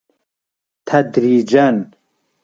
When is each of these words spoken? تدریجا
تدریجا 0.87 1.91